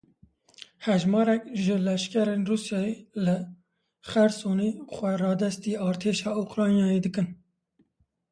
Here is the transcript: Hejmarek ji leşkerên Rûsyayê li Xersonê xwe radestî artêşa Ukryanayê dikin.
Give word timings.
Hejmarek 0.85 1.43
ji 1.63 1.75
leşkerên 1.85 2.41
Rûsyayê 2.49 2.93
li 3.25 3.37
Xersonê 4.09 4.69
xwe 4.93 5.11
radestî 5.21 5.73
artêşa 5.87 6.31
Ukryanayê 6.43 6.99
dikin. 7.05 7.27